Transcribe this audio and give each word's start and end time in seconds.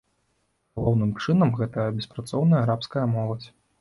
Галоўным 0.77 1.11
чынам 1.23 1.53
гэта 1.59 1.85
беспрацоўная 1.99 2.63
арабская 2.65 3.05
моладзь. 3.15 3.47